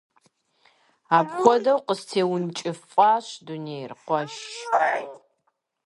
Апхуэдэу 1.17 1.79
къыстеункӀыфӀащ 1.87 3.27
дунейр, 3.45 3.91
къуэш. 4.05 4.35